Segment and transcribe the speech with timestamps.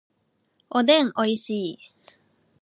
[0.71, 1.77] おでんおいしい